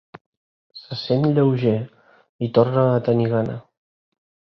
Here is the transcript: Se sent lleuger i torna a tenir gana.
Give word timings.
Se 0.77 0.95
sent 1.01 1.27
lleuger 1.35 1.73
i 2.47 2.49
torna 2.59 2.87
a 2.95 3.05
tenir 3.09 3.29
gana. 3.35 3.59